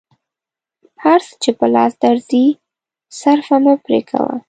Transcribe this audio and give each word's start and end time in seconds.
هر 1.03 1.19
څه 1.27 1.33
چې 1.41 1.51
په 1.59 1.65
لاس 1.75 1.93
درځي 2.03 2.45
صرفه 3.19 3.57
مه 3.63 3.73
پرې 3.83 4.01
کوه. 4.09 4.33